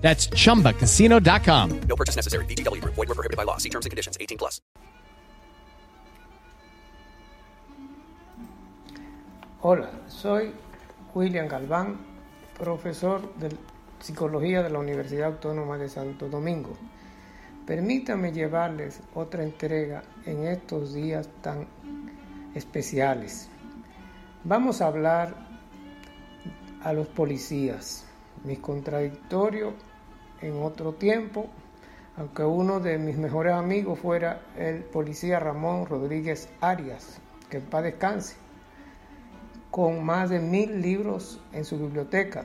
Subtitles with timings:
[0.00, 1.80] That's chumbacasino.com.
[1.86, 2.44] No purchase necessary.
[2.46, 2.94] VGW Group.
[2.94, 3.58] Void were prohibited by law.
[3.58, 4.16] See terms and conditions.
[4.20, 4.60] 18 plus.
[9.62, 10.54] Hola, soy
[11.14, 11.98] William Galván,
[12.58, 13.50] profesor de
[14.00, 16.78] Psicología de la Universidad Autónoma de Santo Domingo.
[17.66, 21.66] Permítame llevarles otra entrega en estos días tan
[22.54, 23.50] especiales.
[24.44, 25.36] Vamos a hablar
[26.82, 28.06] a los policías,
[28.44, 29.74] mis contradictorios
[30.42, 31.46] en otro tiempo,
[32.16, 37.84] aunque uno de mis mejores amigos fuera el policía Ramón Rodríguez Arias, que en paz
[37.84, 38.36] descanse,
[39.70, 42.44] con más de mil libros en su biblioteca.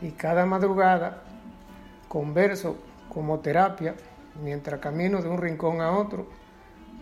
[0.00, 1.22] Y cada madrugada
[2.08, 2.76] converso
[3.08, 3.94] como terapia
[4.42, 6.26] mientras camino de un rincón a otro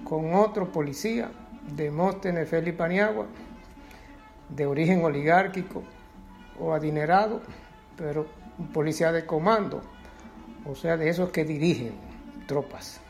[0.05, 1.31] con otro policía,
[1.77, 3.27] Demóstenes Félix Paniagua,
[4.49, 5.83] de origen oligárquico
[6.59, 7.41] o adinerado,
[7.97, 8.27] pero
[8.59, 9.83] un policía de comando,
[10.67, 11.93] o sea, de esos que dirigen
[12.47, 13.01] tropas.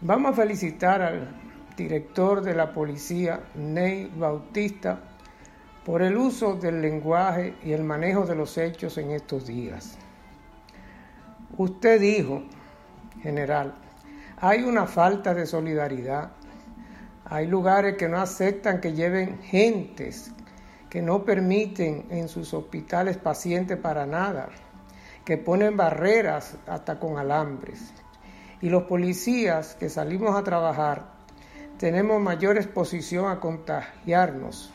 [0.00, 1.28] Vamos a felicitar al
[1.76, 5.00] director de la policía, Ney Bautista,
[5.84, 9.96] por el uso del lenguaje y el manejo de los hechos en estos días.
[11.56, 12.42] Usted dijo,
[13.22, 13.74] general,
[14.40, 16.30] hay una falta de solidaridad.
[17.24, 20.32] Hay lugares que no aceptan que lleven gentes,
[20.88, 24.48] que no permiten en sus hospitales pacientes para nada,
[25.28, 27.92] que ponen barreras hasta con alambres.
[28.62, 31.04] Y los policías que salimos a trabajar
[31.76, 34.72] tenemos mayor exposición a contagiarnos.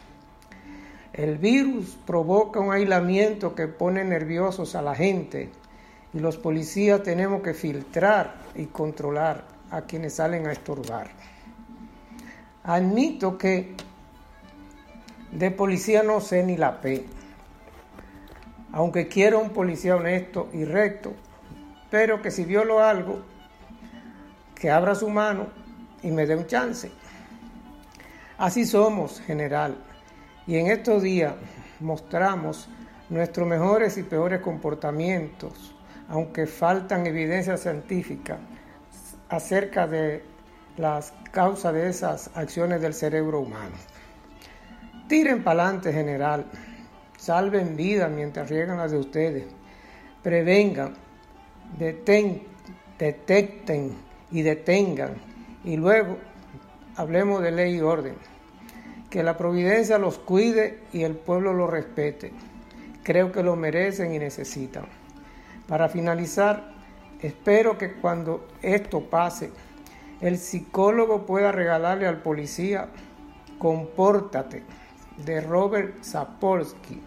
[1.11, 5.49] El virus provoca un aislamiento que pone nerviosos a la gente
[6.13, 11.09] y los policías tenemos que filtrar y controlar a quienes salen a estorbar.
[12.63, 13.73] Admito que
[15.31, 17.07] de policía no sé ni la P,
[18.73, 21.13] aunque quiero un policía honesto y recto,
[21.91, 23.21] pero que si violo algo,
[24.55, 25.47] que abra su mano
[26.01, 26.91] y me dé un chance.
[28.37, 29.77] Así somos, general,
[30.47, 31.35] y en estos días
[31.79, 32.67] mostramos
[33.09, 35.75] nuestros mejores y peores comportamientos,
[36.09, 38.39] aunque faltan evidencias científicas
[39.29, 40.23] acerca de
[40.77, 43.75] las causas de esas acciones del cerebro humano.
[45.07, 46.45] Tiren para adelante, general.
[47.23, 49.45] Salven vidas mientras riegan las de ustedes.
[50.21, 50.93] Prevengan,
[51.79, 52.43] deten,
[52.99, 53.93] detecten
[54.29, 55.13] y detengan.
[55.63, 56.17] Y luego
[56.97, 58.15] hablemos de ley y orden.
[59.09, 62.33] Que la providencia los cuide y el pueblo los respete.
[63.03, 64.83] Creo que lo merecen y necesitan.
[65.65, 66.73] Para finalizar,
[67.21, 69.49] espero que cuando esto pase,
[70.19, 72.89] el psicólogo pueda regalarle al policía
[73.59, 74.63] Compórtate
[75.25, 77.01] de Robert Sapolsky,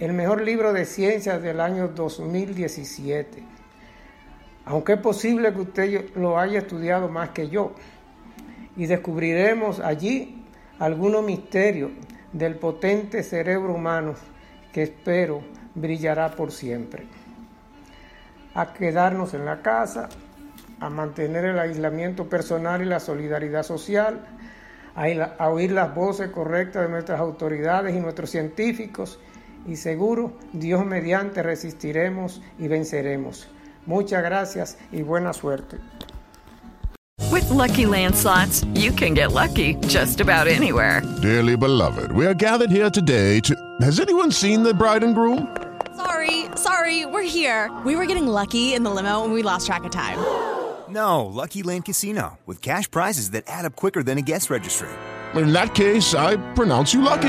[0.00, 3.42] el mejor libro de ciencias del año 2017.
[4.64, 7.72] Aunque es posible que usted lo haya estudiado más que yo,
[8.76, 10.44] y descubriremos allí
[10.78, 11.90] algunos misterios
[12.32, 14.14] del potente cerebro humano
[14.72, 15.42] que espero
[15.74, 17.06] brillará por siempre.
[18.54, 20.08] A quedarnos en la casa,
[20.78, 24.24] a mantener el aislamiento personal y la solidaridad social,
[24.94, 29.18] a, oír las voces correctas de nuestras autoridades y nuestros científicos
[29.66, 33.48] y seguro Dios mediante resistiremos y venceremos.
[33.86, 35.78] Muchas gracias y buena suerte.
[37.30, 41.02] With lucky landslots, you can get lucky just about anywhere.
[41.22, 43.54] Dearly beloved, we are gathered here today to.
[43.80, 45.56] Has anyone seen the bride and groom?
[45.96, 47.70] Sorry, sorry, we're here.
[47.84, 50.18] We were getting lucky in the limo and we lost track of time.
[50.88, 54.88] No, Lucky Land Casino, with cash prizes that add up quicker than a guest registry.
[55.34, 57.28] In that case, I pronounce you lucky.